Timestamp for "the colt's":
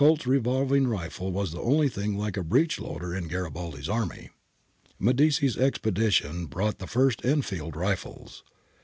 0.01-0.25